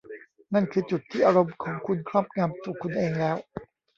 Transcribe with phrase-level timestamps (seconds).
[0.53, 3.37] นั่นคือจุดที่อารมณ์ของคุณครอบงำตัวคุณเองแล้ว